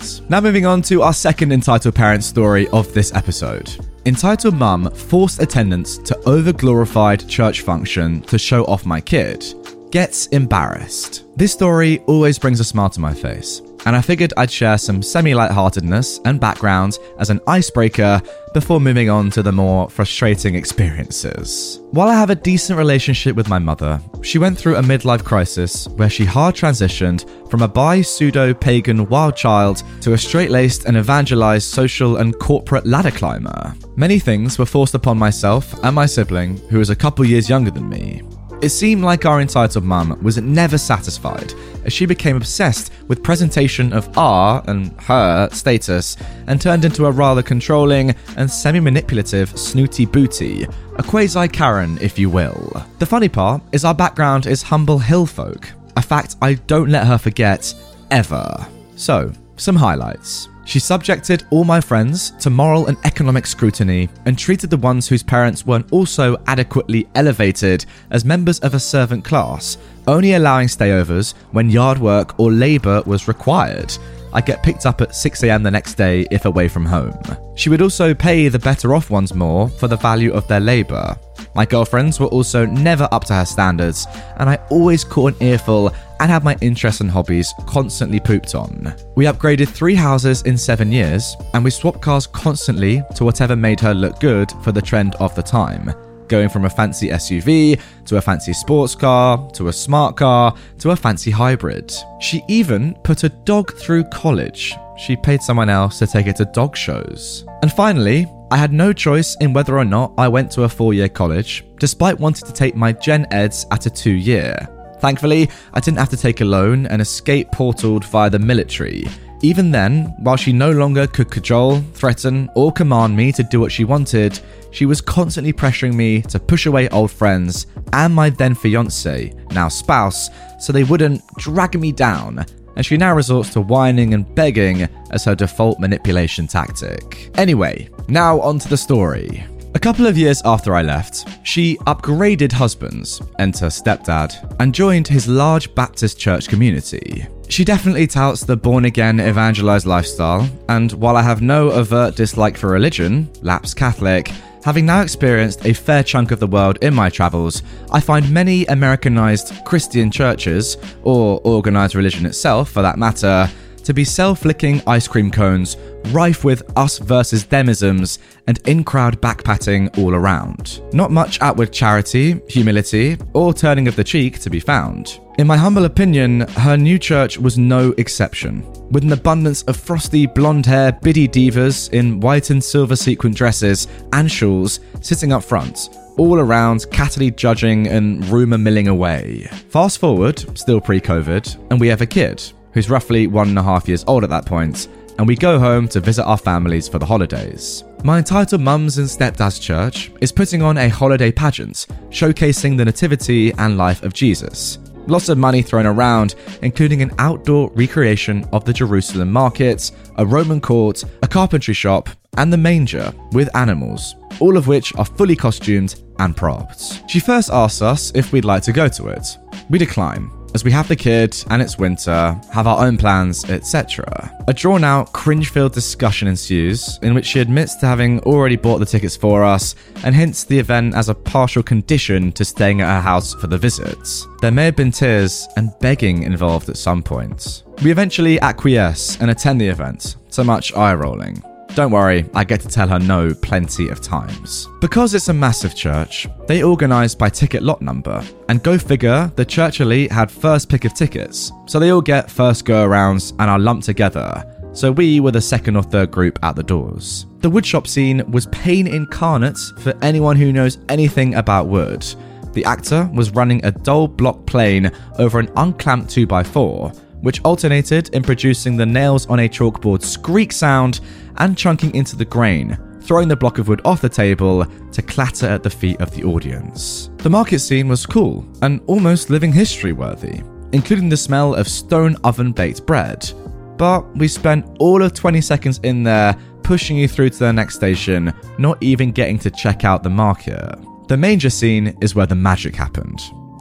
today. 0.00 0.26
Now, 0.28 0.40
moving 0.40 0.66
on 0.66 0.82
to 0.82 1.02
our 1.02 1.12
second 1.12 1.52
entitled 1.52 1.94
parent 1.94 2.24
story 2.24 2.68
of 2.68 2.92
this 2.94 3.14
episode. 3.14 3.70
Entitled 4.06 4.54
Mum 4.54 4.90
forced 4.90 5.42
attendance 5.42 5.98
to 5.98 6.18
over 6.28 6.52
glorified 6.52 7.28
church 7.28 7.60
function 7.60 8.22
to 8.22 8.38
show 8.38 8.64
off 8.64 8.86
my 8.86 9.00
kid. 9.00 9.44
Gets 9.90 10.26
embarrassed. 10.28 11.24
This 11.36 11.52
story 11.52 11.98
always 12.06 12.38
brings 12.38 12.60
a 12.60 12.64
smile 12.64 12.90
to 12.90 13.00
my 13.00 13.12
face, 13.12 13.60
and 13.86 13.96
I 13.96 14.00
figured 14.00 14.32
I'd 14.36 14.50
share 14.50 14.78
some 14.78 15.02
semi 15.02 15.34
lightheartedness 15.34 16.20
and 16.24 16.40
background 16.40 16.98
as 17.18 17.30
an 17.30 17.40
icebreaker 17.46 18.20
before 18.52 18.80
moving 18.80 19.08
on 19.10 19.30
to 19.30 19.42
the 19.42 19.52
more 19.52 19.88
frustrating 19.88 20.54
experiences. 20.54 21.80
While 21.92 22.08
I 22.08 22.14
have 22.14 22.30
a 22.30 22.34
decent 22.34 22.78
relationship 22.78 23.36
with 23.36 23.48
my 23.48 23.58
mother, 23.58 24.00
she 24.22 24.38
went 24.38 24.58
through 24.58 24.76
a 24.76 24.82
midlife 24.82 25.24
crisis 25.24 25.86
where 25.88 26.10
she 26.10 26.24
hard 26.24 26.54
transitioned 26.54 27.28
from 27.50 27.62
a 27.62 27.68
bi 27.68 28.02
pseudo 28.02 28.52
pagan 28.54 29.08
wild 29.08 29.36
child 29.36 29.82
to 30.00 30.12
a 30.12 30.18
straight 30.18 30.50
laced 30.50 30.84
and 30.84 30.96
evangelized 30.96 31.68
social 31.68 32.16
and 32.16 32.38
corporate 32.38 32.86
ladder 32.86 33.10
climber. 33.10 33.74
Many 33.96 34.18
things 34.18 34.58
were 34.58 34.66
forced 34.66 34.94
upon 34.94 35.18
myself 35.18 35.72
and 35.84 35.94
my 35.94 36.06
sibling, 36.06 36.56
who 36.68 36.80
is 36.80 36.90
a 36.90 36.96
couple 36.96 37.24
years 37.24 37.48
younger 37.48 37.70
than 37.70 37.88
me. 37.88 38.22
It 38.62 38.68
seemed 38.68 39.02
like 39.02 39.24
our 39.24 39.40
entitled 39.40 39.84
mum 39.84 40.18
was 40.22 40.36
never 40.36 40.76
satisfied, 40.76 41.54
as 41.86 41.94
she 41.94 42.04
became 42.04 42.36
obsessed 42.36 42.92
with 43.08 43.22
presentation 43.22 43.90
of 43.94 44.16
our 44.18 44.62
and 44.66 44.92
her 45.00 45.48
status 45.50 46.18
and 46.46 46.60
turned 46.60 46.84
into 46.84 47.06
a 47.06 47.10
rather 47.10 47.42
controlling 47.42 48.14
and 48.36 48.50
semi 48.50 48.78
manipulative 48.78 49.58
snooty 49.58 50.04
booty, 50.04 50.66
a 50.96 51.02
quasi 51.02 51.48
Karen, 51.48 51.96
if 52.02 52.18
you 52.18 52.28
will. 52.28 52.84
The 52.98 53.06
funny 53.06 53.30
part 53.30 53.62
is 53.72 53.86
our 53.86 53.94
background 53.94 54.44
is 54.44 54.62
humble 54.62 54.98
hill 54.98 55.24
folk, 55.24 55.66
a 55.96 56.02
fact 56.02 56.36
I 56.42 56.54
don't 56.54 56.90
let 56.90 57.06
her 57.06 57.16
forget 57.16 57.72
ever. 58.10 58.66
So, 58.94 59.32
some 59.56 59.76
highlights. 59.76 60.50
She 60.70 60.78
subjected 60.78 61.42
all 61.50 61.64
my 61.64 61.80
friends 61.80 62.30
to 62.38 62.48
moral 62.48 62.86
and 62.86 62.96
economic 63.02 63.44
scrutiny 63.44 64.08
and 64.24 64.38
treated 64.38 64.70
the 64.70 64.76
ones 64.76 65.08
whose 65.08 65.20
parents 65.20 65.66
weren't 65.66 65.92
also 65.92 66.40
adequately 66.46 67.08
elevated 67.16 67.86
as 68.12 68.24
members 68.24 68.60
of 68.60 68.74
a 68.74 68.78
servant 68.78 69.24
class, 69.24 69.78
only 70.06 70.34
allowing 70.34 70.68
stayovers 70.68 71.34
when 71.50 71.70
yard 71.70 71.98
work 71.98 72.38
or 72.38 72.52
labour 72.52 73.02
was 73.04 73.26
required. 73.26 73.92
I 74.32 74.42
get 74.42 74.62
picked 74.62 74.86
up 74.86 75.00
at 75.00 75.08
6am 75.08 75.64
the 75.64 75.72
next 75.72 75.94
day 75.94 76.24
if 76.30 76.44
away 76.44 76.68
from 76.68 76.86
home. 76.86 77.20
She 77.56 77.68
would 77.68 77.82
also 77.82 78.14
pay 78.14 78.46
the 78.46 78.60
better 78.60 78.94
off 78.94 79.10
ones 79.10 79.34
more 79.34 79.68
for 79.70 79.88
the 79.88 79.96
value 79.96 80.32
of 80.32 80.46
their 80.46 80.60
labour. 80.60 81.18
My 81.56 81.66
girlfriends 81.66 82.20
were 82.20 82.28
also 82.28 82.64
never 82.64 83.08
up 83.10 83.24
to 83.24 83.34
her 83.34 83.44
standards, 83.44 84.06
and 84.36 84.48
I 84.48 84.54
always 84.70 85.02
caught 85.02 85.34
an 85.40 85.48
earful 85.48 85.92
and 86.20 86.30
had 86.30 86.44
my 86.44 86.56
interests 86.60 87.00
and 87.00 87.10
hobbies 87.10 87.52
constantly 87.66 88.20
pooped 88.20 88.54
on. 88.54 88.94
We 89.16 89.24
upgraded 89.24 89.68
three 89.68 89.94
houses 89.94 90.42
in 90.42 90.56
seven 90.56 90.92
years, 90.92 91.36
and 91.54 91.64
we 91.64 91.70
swapped 91.70 92.00
cars 92.00 92.26
constantly 92.26 93.02
to 93.16 93.24
whatever 93.24 93.56
made 93.56 93.80
her 93.80 93.94
look 93.94 94.20
good 94.20 94.52
for 94.62 94.70
the 94.70 94.82
trend 94.82 95.16
of 95.16 95.34
the 95.34 95.42
time 95.42 95.92
going 96.30 96.48
from 96.48 96.64
a 96.64 96.70
fancy 96.70 97.08
SUV 97.08 97.78
to 98.06 98.16
a 98.16 98.20
fancy 98.20 98.52
sports 98.52 98.94
car 98.94 99.50
to 99.50 99.66
a 99.66 99.72
smart 99.72 100.16
car 100.16 100.54
to 100.78 100.92
a 100.92 100.96
fancy 100.96 101.30
hybrid. 101.30 101.92
She 102.20 102.42
even 102.48 102.94
put 103.02 103.24
a 103.24 103.28
dog 103.28 103.74
through 103.76 104.04
college. 104.04 104.72
She 104.96 105.16
paid 105.16 105.42
someone 105.42 105.68
else 105.68 105.98
to 105.98 106.06
take 106.06 106.26
her 106.26 106.32
to 106.34 106.44
dog 106.44 106.76
shows. 106.76 107.44
And 107.62 107.72
finally, 107.72 108.28
I 108.52 108.56
had 108.56 108.72
no 108.72 108.92
choice 108.92 109.36
in 109.40 109.52
whether 109.52 109.76
or 109.76 109.84
not 109.84 110.12
I 110.16 110.28
went 110.28 110.50
to 110.52 110.62
a 110.62 110.68
four 110.68 110.94
year 110.94 111.08
college, 111.08 111.64
despite 111.78 112.18
wanting 112.18 112.46
to 112.46 112.52
take 112.52 112.76
my 112.76 112.92
gen 112.92 113.26
eds 113.32 113.66
at 113.72 113.86
a 113.86 113.90
two 113.90 114.12
year. 114.12 114.68
Thankfully, 115.00 115.48
I 115.72 115.80
didn't 115.80 115.98
have 115.98 116.10
to 116.10 116.16
take 116.16 116.40
a 116.40 116.44
loan 116.44 116.86
and 116.86 117.00
escape 117.00 117.50
portaled 117.50 118.04
via 118.04 118.30
the 118.30 118.38
military. 118.38 119.06
Even 119.42 119.70
then, 119.70 120.14
while 120.18 120.36
she 120.36 120.52
no 120.52 120.70
longer 120.70 121.06
could 121.06 121.30
cajole, 121.30 121.80
threaten, 121.94 122.50
or 122.54 122.70
command 122.70 123.16
me 123.16 123.32
to 123.32 123.42
do 123.42 123.58
what 123.58 123.72
she 123.72 123.84
wanted, 123.84 124.38
she 124.70 124.84
was 124.84 125.00
constantly 125.00 125.52
pressuring 125.52 125.94
me 125.94 126.20
to 126.22 126.38
push 126.38 126.66
away 126.66 126.90
old 126.90 127.10
friends 127.10 127.66
and 127.94 128.14
my 128.14 128.28
then 128.28 128.54
fiance, 128.54 129.32
now 129.52 129.68
spouse, 129.68 130.28
so 130.58 130.72
they 130.72 130.84
wouldn't 130.84 131.26
drag 131.38 131.80
me 131.80 131.90
down. 131.90 132.44
And 132.76 132.84
she 132.84 132.98
now 132.98 133.14
resorts 133.14 133.50
to 133.54 133.62
whining 133.62 134.12
and 134.12 134.32
begging 134.34 134.88
as 135.10 135.24
her 135.24 135.34
default 135.34 135.80
manipulation 135.80 136.46
tactic. 136.46 137.30
Anyway, 137.34 137.88
now 138.08 138.40
onto 138.40 138.68
the 138.68 138.76
story. 138.76 139.44
A 139.72 139.78
couple 139.78 140.06
of 140.06 140.18
years 140.18 140.42
after 140.44 140.74
I 140.74 140.82
left, 140.82 141.28
she 141.46 141.76
upgraded 141.86 142.50
husbands, 142.50 143.22
enter 143.38 143.66
stepdad, 143.66 144.56
and 144.58 144.74
joined 144.74 145.06
his 145.06 145.28
large 145.28 145.72
Baptist 145.76 146.18
church 146.18 146.48
community. 146.48 147.26
She 147.48 147.64
definitely 147.64 148.08
touts 148.08 148.42
the 148.42 148.56
born 148.56 148.86
again 148.86 149.20
evangelized 149.20 149.86
lifestyle, 149.86 150.48
and 150.68 150.90
while 150.92 151.16
I 151.16 151.22
have 151.22 151.40
no 151.40 151.70
overt 151.70 152.16
dislike 152.16 152.56
for 152.56 152.68
religion, 152.68 153.30
lapsed 153.42 153.76
Catholic, 153.76 154.32
having 154.64 154.86
now 154.86 155.02
experienced 155.02 155.64
a 155.64 155.72
fair 155.72 156.02
chunk 156.02 156.32
of 156.32 156.40
the 156.40 156.48
world 156.48 156.78
in 156.82 156.92
my 156.92 157.08
travels, 157.08 157.62
I 157.92 158.00
find 158.00 158.28
many 158.28 158.66
Americanized 158.66 159.64
Christian 159.64 160.10
churches, 160.10 160.78
or 161.04 161.40
organized 161.44 161.94
religion 161.94 162.26
itself 162.26 162.72
for 162.72 162.82
that 162.82 162.98
matter, 162.98 163.48
to 163.90 163.94
be 163.94 164.04
self 164.04 164.44
licking 164.44 164.80
ice 164.86 165.08
cream 165.08 165.32
cones, 165.32 165.76
rife 166.12 166.44
with 166.44 166.62
us 166.78 166.98
versus 166.98 167.42
themisms, 167.42 168.20
and 168.46 168.60
in 168.68 168.84
crowd 168.84 169.20
backpatting 169.20 169.98
all 169.98 170.14
around. 170.14 170.80
Not 170.92 171.10
much 171.10 171.42
outward 171.42 171.72
charity, 171.72 172.40
humility, 172.48 173.18
or 173.32 173.52
turning 173.52 173.88
of 173.88 173.96
the 173.96 174.04
cheek 174.04 174.38
to 174.40 174.48
be 174.48 174.60
found. 174.60 175.18
In 175.38 175.48
my 175.48 175.56
humble 175.56 175.86
opinion, 175.86 176.42
her 176.50 176.76
new 176.76 177.00
church 177.00 177.36
was 177.36 177.58
no 177.58 177.92
exception. 177.98 178.64
With 178.92 179.02
an 179.02 179.12
abundance 179.12 179.62
of 179.62 179.76
frosty 179.76 180.24
blonde 180.26 180.66
hair 180.66 180.92
biddy 180.92 181.26
divas 181.26 181.92
in 181.92 182.20
white 182.20 182.50
and 182.50 182.62
silver 182.62 182.94
sequin 182.94 183.34
dresses 183.34 183.88
and 184.12 184.30
shawls 184.30 184.78
sitting 185.00 185.32
up 185.32 185.42
front, 185.42 185.88
all 186.16 186.38
around 186.38 186.86
cattily 186.92 187.34
judging 187.34 187.88
and 187.88 188.24
rumour 188.28 188.58
milling 188.58 188.86
away. 188.86 189.48
Fast 189.68 189.98
forward, 189.98 190.38
still 190.56 190.80
pre 190.80 191.00
COVID, 191.00 191.72
and 191.72 191.80
we 191.80 191.88
have 191.88 192.02
a 192.02 192.06
kid 192.06 192.52
who's 192.72 192.90
roughly 192.90 193.26
one 193.26 193.48
and 193.48 193.58
a 193.58 193.62
half 193.62 193.88
years 193.88 194.04
old 194.06 194.24
at 194.24 194.30
that 194.30 194.46
point, 194.46 194.88
and 195.18 195.28
we 195.28 195.36
go 195.36 195.58
home 195.58 195.86
to 195.88 196.00
visit 196.00 196.24
our 196.24 196.38
families 196.38 196.88
for 196.88 196.98
the 196.98 197.06
holidays. 197.06 197.84
My 198.04 198.18
entitled 198.18 198.62
mums 198.62 198.96
and 198.96 199.06
stepdad's 199.06 199.58
church 199.58 200.10
is 200.20 200.32
putting 200.32 200.62
on 200.62 200.78
a 200.78 200.88
holiday 200.88 201.30
pageant 201.30 201.86
showcasing 202.08 202.76
the 202.76 202.84
nativity 202.84 203.52
and 203.58 203.76
life 203.76 204.02
of 204.02 204.14
Jesus. 204.14 204.78
Lots 205.06 205.28
of 205.28 205.38
money 205.38 205.60
thrown 205.60 205.86
around, 205.86 206.36
including 206.62 207.02
an 207.02 207.10
outdoor 207.18 207.70
recreation 207.74 208.48
of 208.52 208.64
the 208.64 208.72
Jerusalem 208.72 209.30
market, 209.30 209.90
a 210.16 210.24
Roman 210.24 210.60
court, 210.60 211.04
a 211.22 211.28
carpentry 211.28 211.74
shop, 211.74 212.08
and 212.36 212.52
the 212.52 212.56
manger 212.56 213.12
with 213.32 213.54
animals, 213.56 214.14
all 214.38 214.56
of 214.56 214.68
which 214.68 214.94
are 214.96 215.04
fully 215.04 215.36
costumed 215.36 216.00
and 216.18 216.36
propped. 216.36 217.02
She 217.10 217.20
first 217.20 217.50
asks 217.50 217.82
us 217.82 218.12
if 218.14 218.32
we'd 218.32 218.44
like 218.44 218.62
to 218.62 218.72
go 218.72 218.88
to 218.88 219.08
it. 219.08 219.26
We 219.68 219.78
decline, 219.78 220.30
as 220.54 220.64
we 220.64 220.70
have 220.70 220.88
the 220.88 220.96
kid 220.96 221.36
and 221.50 221.62
it's 221.62 221.78
winter, 221.78 222.38
have 222.52 222.66
our 222.66 222.84
own 222.84 222.96
plans, 222.96 223.48
etc. 223.48 224.34
A 224.48 224.52
drawn 224.52 224.84
out, 224.84 225.12
cringe 225.12 225.50
filled 225.50 225.72
discussion 225.72 226.28
ensues, 226.28 226.98
in 227.02 227.14
which 227.14 227.26
she 227.26 227.40
admits 227.40 227.74
to 227.76 227.86
having 227.86 228.20
already 228.20 228.56
bought 228.56 228.78
the 228.78 228.86
tickets 228.86 229.16
for 229.16 229.44
us 229.44 229.74
and 230.04 230.14
hints 230.14 230.44
the 230.44 230.58
event 230.58 230.94
as 230.94 231.08
a 231.08 231.14
partial 231.14 231.62
condition 231.62 232.32
to 232.32 232.44
staying 232.44 232.80
at 232.80 232.94
her 232.94 233.00
house 233.00 233.34
for 233.34 233.46
the 233.46 233.58
visits. 233.58 234.26
There 234.40 234.50
may 234.50 234.66
have 234.66 234.76
been 234.76 234.90
tears 234.90 235.48
and 235.56 235.72
begging 235.80 236.22
involved 236.22 236.68
at 236.68 236.76
some 236.76 237.02
point. 237.02 237.64
We 237.82 237.90
eventually 237.90 238.40
acquiesce 238.40 239.20
and 239.20 239.30
attend 239.30 239.60
the 239.60 239.68
event, 239.68 240.16
so 240.30 240.44
much 240.44 240.74
eye 240.74 240.94
rolling. 240.94 241.42
Don't 241.74 241.92
worry, 241.92 242.28
I 242.34 242.42
get 242.42 242.60
to 242.62 242.68
tell 242.68 242.88
her 242.88 242.98
no 242.98 243.32
plenty 243.32 243.88
of 243.88 244.00
times. 244.00 244.68
Because 244.80 245.14
it's 245.14 245.28
a 245.28 245.32
massive 245.32 245.76
church, 245.76 246.26
they 246.48 246.64
organise 246.64 247.14
by 247.14 247.28
ticket 247.28 247.62
lot 247.62 247.80
number. 247.80 248.22
And 248.48 248.62
go 248.62 248.76
figure, 248.76 249.30
the 249.36 249.44
church 249.44 249.80
elite 249.80 250.10
had 250.10 250.32
first 250.32 250.68
pick 250.68 250.84
of 250.84 250.94
tickets, 250.94 251.52
so 251.66 251.78
they 251.78 251.90
all 251.90 252.02
get 252.02 252.30
first 252.30 252.64
go 252.64 252.88
arounds 252.88 253.30
and 253.38 253.48
are 253.48 253.58
lumped 253.58 253.86
together. 253.86 254.44
So 254.72 254.90
we 254.90 255.20
were 255.20 255.30
the 255.30 255.40
second 255.40 255.76
or 255.76 255.82
third 255.82 256.10
group 256.10 256.38
at 256.42 256.56
the 256.56 256.62
doors. 256.62 257.26
The 257.38 257.50
woodshop 257.50 257.86
scene 257.86 258.28
was 258.30 258.46
pain 258.46 258.86
incarnate 258.86 259.58
for 259.78 259.96
anyone 260.02 260.36
who 260.36 260.52
knows 260.52 260.78
anything 260.88 261.34
about 261.34 261.68
wood. 261.68 262.04
The 262.52 262.64
actor 262.64 263.08
was 263.14 263.30
running 263.30 263.64
a 263.64 263.70
dull 263.70 264.08
block 264.08 264.44
plane 264.44 264.90
over 265.18 265.38
an 265.38 265.50
unclamped 265.56 266.10
2x4 266.10 267.09
which 267.20 267.42
alternated 267.44 268.08
in 268.14 268.22
producing 268.22 268.76
the 268.76 268.86
nails 268.86 269.26
on 269.26 269.40
a 269.40 269.48
chalkboard 269.48 270.02
squeak 270.02 270.52
sound 270.52 271.00
and 271.36 271.56
chunking 271.56 271.94
into 271.94 272.16
the 272.16 272.24
grain, 272.24 272.78
throwing 273.02 273.28
the 273.28 273.36
block 273.36 273.58
of 273.58 273.68
wood 273.68 273.80
off 273.84 274.00
the 274.00 274.08
table 274.08 274.64
to 274.92 275.02
clatter 275.02 275.46
at 275.46 275.62
the 275.62 275.70
feet 275.70 276.00
of 276.00 276.10
the 276.12 276.24
audience. 276.24 277.10
The 277.18 277.30
market 277.30 277.60
scene 277.60 277.88
was 277.88 278.06
cool 278.06 278.46
and 278.62 278.80
almost 278.86 279.30
living 279.30 279.52
history 279.52 279.92
worthy, 279.92 280.42
including 280.72 281.08
the 281.08 281.16
smell 281.16 281.54
of 281.54 281.68
stone 281.68 282.16
oven 282.24 282.52
baked 282.52 282.86
bread. 282.86 283.30
But 283.76 284.14
we 284.16 284.28
spent 284.28 284.76
all 284.78 285.02
of 285.02 285.14
20 285.14 285.40
seconds 285.40 285.80
in 285.82 286.02
there 286.02 286.36
pushing 286.62 286.96
you 286.96 287.08
through 287.08 287.30
to 287.30 287.38
the 287.38 287.52
next 287.52 287.76
station, 287.76 288.32
not 288.58 288.82
even 288.82 289.10
getting 289.10 289.38
to 289.40 289.50
check 289.50 289.84
out 289.84 290.02
the 290.02 290.10
market. 290.10 290.76
The 291.08 291.16
manger 291.16 291.50
scene 291.50 291.96
is 292.00 292.14
where 292.14 292.26
the 292.26 292.34
magic 292.34 292.76
happened. 292.76 293.20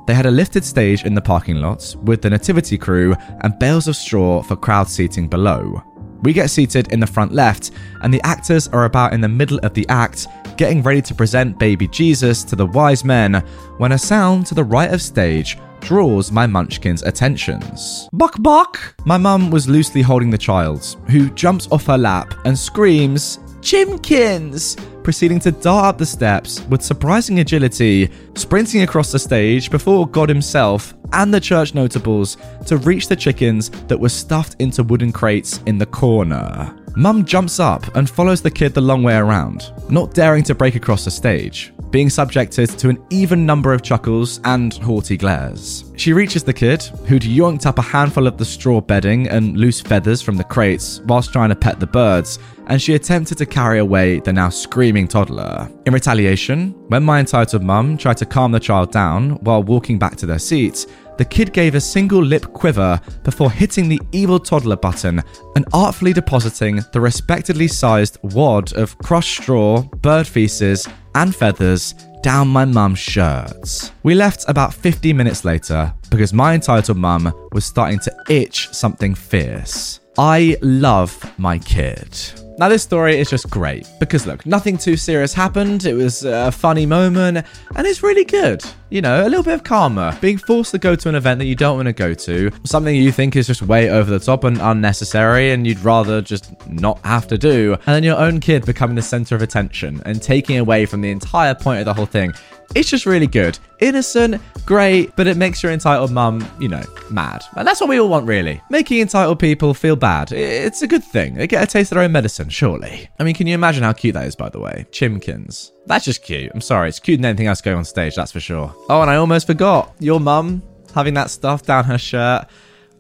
They 0.10 0.16
had 0.16 0.25
a 0.25 0.32
lifted 0.32 0.66
stage 0.66 1.06
in 1.06 1.13
the 1.13 1.22
parking 1.22 1.58
lot 1.58 1.96
with 2.01 2.24
the 2.24 2.32
nativity 2.32 2.80
crew 2.80 3.16
and 3.42 3.60
bales 3.60 3.88
of 3.88 3.96
straw 3.96 4.42
for 4.42 4.56
crowd 4.56 4.89
seating 4.89 5.28
below. 5.28 5.84
We 6.24 6.34
get 6.34 6.50
seated 6.50 6.92
in 6.92 7.00
the 7.00 7.06
front 7.06 7.32
left, 7.32 7.70
and 8.01 8.12
the 8.12 8.22
actors 8.24 8.68
are 8.70 8.86
about 8.86 9.13
in 9.13 9.22
the 9.22 9.28
middle 9.28 9.60
of 9.60 9.75
the 9.75 9.88
act, 9.88 10.25
getting 10.58 10.82
ready 10.82 11.04
to 11.04 11.13
present 11.13 11.60
baby 11.60 11.88
Jesus 11.88 12.44
to 12.46 12.56
the 12.56 12.66
wise 12.66 13.06
men, 13.06 13.36
when 13.78 13.92
a 13.92 14.00
sound 14.00 14.48
to 14.48 14.56
the 14.56 14.63
right 14.63 14.92
of 14.92 15.00
stage 15.00 15.60
draws 15.80 16.32
my 16.32 16.48
munchkin's 16.48 17.04
attentions. 17.04 18.10
Buck 18.12 18.42
buck! 18.42 18.96
My 19.06 19.18
mum 19.18 19.51
was 19.51 19.70
loosely 19.70 20.01
holding 20.01 20.32
the 20.32 20.39
child, 20.39 20.98
who 21.12 21.30
jumps 21.30 21.68
off 21.72 21.86
her 21.86 22.00
lap 22.00 22.34
and 22.46 22.58
screams, 22.58 23.38
Chimkins! 23.62 24.78
Proceeding 25.04 25.39
to 25.39 25.51
dart 25.51 25.86
up 25.86 25.98
the 25.98 26.06
steps 26.06 26.62
with 26.70 26.82
surprising 26.82 27.39
agility, 27.39 28.10
sprinting 28.36 28.82
across 28.82 29.12
the 29.12 29.20
stage 29.20 29.70
before 29.70 30.08
God 30.08 30.30
Himself 30.30 30.94
and 31.13 31.34
the 31.34 31.39
church 31.39 31.74
notables 31.74 32.38
to 32.68 32.78
reach 32.78 33.08
the 33.08 33.16
chickens 33.16 33.70
that 33.88 34.00
were 34.00 34.10
stuffed 34.10 34.56
into 34.60 34.84
wooden 34.84 35.12
crates 35.12 35.62
in 35.66 35.78
the 35.78 35.86
corner. 35.86 36.78
Mum 36.96 37.24
jumps 37.24 37.60
up 37.60 37.96
and 37.96 38.10
follows 38.10 38.41
the 38.41 38.51
kid 38.51 38.74
the 38.74 38.81
long 38.81 39.03
way 39.03 39.15
around, 39.15 39.72
not 39.89 40.13
daring 40.13 40.43
to 40.43 40.55
break 40.55 40.75
across 40.75 41.05
the 41.05 41.12
stage, 41.12 41.72
being 41.91 42.10
subjected 42.10 42.69
to 42.69 42.89
an 42.89 42.98
even 43.10 43.46
number 43.46 43.74
of 43.74 43.81
chuckles 43.81 44.39
and 44.43 44.74
haughty 44.75 45.15
glares. 45.15 45.91
She 45.96 46.13
reaches 46.13 46.43
the 46.43 46.53
kid, 46.53 46.84
who'd 47.08 47.24
yoinked 47.24 47.65
up 47.65 47.77
a 47.77 47.84
handful 47.84 48.27
of 48.27 48.38
the 48.38 48.46
straw 48.46 48.81
bedding 48.81 49.27
and 49.27 49.58
loose 49.58 49.81
feathers 49.81 50.22
from 50.22 50.36
the 50.36 50.43
crates 50.43 51.01
whilst 51.05 51.31
trying 51.31 51.50
to 51.50 51.55
pet 51.55 51.79
the 51.79 51.88
birds, 51.88 52.39
and 52.67 52.81
she 52.81 52.96
attempted 52.96 53.38
to 53.38 53.46
carry 53.46 53.79
away 53.79 54.19
the 54.19 54.34
now 54.34 54.50
screaming 54.50 55.08
toddler. 55.08 55.69
In 55.86 55.93
retaliation, 55.93 56.72
when 56.89 57.03
my 57.03 57.19
entitled 57.19 57.63
mum 57.63 57.98
tried 57.98 58.17
to 58.17 58.25
calm 58.25 58.51
the 58.51 58.60
child 58.60 58.91
down 58.91 59.31
while 59.43 59.63
walking 59.63 60.00
back 60.00 60.15
to 60.17 60.25
their 60.25 60.39
seat, 60.39 60.86
the 61.20 61.26
kid 61.26 61.52
gave 61.52 61.76
a 61.76 61.82
single 61.82 62.24
lip 62.24 62.46
quiver 62.54 62.98
before 63.24 63.52
hitting 63.52 63.90
the 63.90 64.02
evil 64.14 64.40
toddler 64.40 64.78
button 64.78 65.22
and 65.58 65.66
artfully 65.74 66.14
depositing 66.14 66.80
the 66.94 67.02
respectedly 67.02 67.68
sized 67.68 68.18
wad 68.24 68.72
of 68.72 68.98
crushed 69.00 69.42
straw, 69.42 69.82
bird 70.02 70.26
feces, 70.26 70.88
and 71.16 71.36
feathers 71.36 71.94
down 72.22 72.48
my 72.48 72.64
mum's 72.64 73.00
shirt. 73.00 73.92
We 74.04 74.16
left 74.16 74.46
about 74.48 74.74
50 74.74 75.12
minutes 75.12 75.44
later 75.44 75.94
because 76.10 76.32
my 76.32 76.54
entitled 76.54 76.98
mum 76.98 77.34
was 77.52 77.66
starting 77.66 78.00
to 78.00 78.16
itch 78.30 78.70
something 78.70 79.14
fierce. 79.14 80.00
I 80.18 80.56
love 80.62 81.14
my 81.38 81.60
kid. 81.60 82.38
Now, 82.60 82.68
this 82.68 82.84
story 82.84 83.18
is 83.18 83.30
just 83.30 83.50
great 83.50 83.88
because 84.01 84.28
look, 84.28 84.46
nothing 84.46 84.78
too 84.78 84.98
serious 84.98 85.34
happened. 85.34 85.86
It 85.86 85.94
was 85.94 86.25
a 86.25 86.51
funny 86.51 86.86
moment 86.86 87.46
and 87.78 87.88
it's 87.88 88.04
really 88.04 88.25
good. 88.25 88.62
You 88.89 89.01
know, 89.01 89.25
a 89.25 89.30
little 89.30 89.44
bit 89.44 89.54
of 89.54 89.63
karma. 89.63 90.18
Being 90.20 90.39
forced 90.39 90.72
to 90.72 90.78
go 90.78 90.94
to 90.94 91.08
an 91.08 91.16
event 91.16 91.39
that 91.39 91.46
you 91.46 91.56
don't 91.56 91.78
want 91.78 91.86
to 91.86 91.94
go 91.94 92.13
to, 92.13 92.51
something 92.66 92.94
you 92.94 93.13
think 93.13 93.38
is 93.38 93.48
just 93.48 93.62
way 93.62 93.89
over 93.89 94.12
the 94.12 94.20
top 94.20 94.44
and 94.44 94.58
unnecessary 94.60 95.51
and 95.51 95.66
you'd 95.66 95.80
rather 95.80 96.22
just 96.22 96.51
not 96.68 97.00
have 97.06 97.28
to 97.28 97.38
do, 97.38 97.78
and 97.86 97.96
then 97.96 98.04
your 98.04 98.18
own 98.18 98.42
kid 98.42 98.66
becoming 98.66 98.98
the 98.98 99.01
center 99.01 99.36
of 99.36 99.42
attention 99.42 100.01
and 100.06 100.22
taking 100.22 100.58
away 100.58 100.86
from 100.86 101.00
the 101.00 101.12
entire 101.12 101.56
point 101.56 101.80
of 101.80 101.86
the 101.86 101.94
whole 101.94 102.06
thing. 102.06 102.34
It's 102.76 102.90
just 102.90 103.06
really 103.06 103.28
good. 103.28 103.58
Innocent, 103.80 104.42
great, 104.66 105.16
but 105.16 105.26
it 105.26 105.38
makes 105.38 105.64
your 105.64 105.72
entitled 105.72 106.12
mum, 106.12 106.48
you 106.60 106.68
know, 106.68 106.84
mad. 107.10 107.44
And 107.56 107.68
that's 107.68 107.82
what 107.82 107.90
we 107.90 108.00
all 108.00 108.10
want, 108.10 108.28
really. 108.28 108.62
Making 108.70 109.02
entitled 109.02 109.40
people 109.40 109.74
feel 109.74 109.96
bad. 109.96 110.32
It's 110.32 110.82
a 110.84 110.88
good 110.88 111.04
thing. 111.04 111.34
They 111.34 111.48
get 111.48 111.64
a 111.64 111.68
taste 111.68 111.92
of 111.92 111.96
their 111.96 112.04
own 112.04 112.12
medicine, 112.12 112.50
surely. 112.50 113.10
I 113.20 113.24
mean, 113.24 113.34
can 113.34 113.48
you 113.48 113.56
imagine 113.56 113.84
how 113.84 113.94
cute 113.94 114.14
that 114.14 114.28
is, 114.28 114.36
by 114.36 114.50
the 114.50 114.60
way? 114.60 114.86
Chimkins. 114.92 115.72
That's 115.88 116.06
just 116.06 116.24
cute. 116.24 116.52
I'm 116.54 116.62
sorry. 116.62 116.90
It's 116.90 117.00
cute 117.00 117.18
than 117.20 117.26
anything 117.26 117.48
else 117.48 117.62
going 117.62 117.78
on 117.78 117.86
stage, 117.86 118.16
that's 118.16 118.32
for 118.32 118.40
sure. 118.40 118.74
Oh, 118.88 119.02
and 119.02 119.10
I 119.10 119.16
almost 119.16 119.48
forgot. 119.48 119.94
Your 120.00 120.20
mum 120.20 120.62
having 120.94 121.16
that 121.16 121.32
stuff 121.32 121.64
down 121.64 121.86
her 121.86 121.98
shirt. 121.98 122.48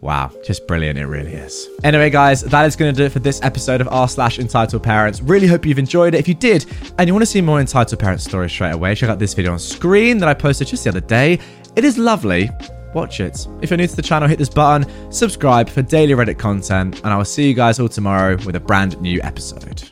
Wow, 0.01 0.31
just 0.45 0.65
brilliant, 0.65 0.97
it 0.97 1.07
really 1.07 1.33
is. 1.33 1.67
Anyway, 1.83 2.09
guys, 2.09 2.41
that 2.41 2.65
is 2.65 2.77
going 2.77 2.93
to 2.93 2.97
do 2.97 3.05
it 3.05 3.11
for 3.11 3.19
this 3.19 3.41
episode 3.43 3.81
of 3.81 3.89
r 3.89 4.07
slash 4.07 4.39
entitled 4.39 4.81
parents. 4.81 5.21
Really 5.21 5.45
hope 5.45 5.65
you've 5.65 5.79
enjoyed 5.79 6.13
it. 6.13 6.19
If 6.19 6.27
you 6.27 6.33
did, 6.33 6.65
and 6.97 7.07
you 7.07 7.13
want 7.13 7.23
to 7.23 7.25
see 7.25 7.41
more 7.41 7.59
entitled 7.59 7.99
Parents 7.99 8.23
stories 8.23 8.51
straight 8.51 8.71
away, 8.71 8.95
check 8.95 9.09
out 9.09 9.19
this 9.19 9.33
video 9.33 9.51
on 9.51 9.59
screen 9.59 10.17
that 10.19 10.29
I 10.29 10.33
posted 10.33 10.67
just 10.67 10.85
the 10.85 10.89
other 10.91 11.01
day. 11.01 11.37
It 11.75 11.83
is 11.83 11.97
lovely. 11.97 12.49
Watch 12.93 13.19
it. 13.19 13.45
If 13.61 13.69
you're 13.69 13.77
new 13.77 13.87
to 13.87 13.95
the 13.95 14.01
channel, 14.01 14.27
hit 14.27 14.39
this 14.39 14.49
button, 14.49 15.11
subscribe 15.11 15.69
for 15.69 15.81
daily 15.81 16.13
Reddit 16.13 16.39
content, 16.39 17.01
and 17.03 17.07
I 17.07 17.17
will 17.17 17.25
see 17.25 17.47
you 17.47 17.53
guys 17.53 17.79
all 17.79 17.89
tomorrow 17.89 18.37
with 18.45 18.55
a 18.55 18.59
brand 18.59 18.99
new 19.01 19.19
episode. 19.21 19.91